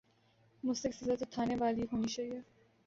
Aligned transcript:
مستحق 0.63 0.93
سزا 0.95 1.15
تو 1.19 1.25
تھانے 1.33 1.55
والی 1.61 1.83
ہونی 1.91 2.07
چاہیے۔ 2.15 2.39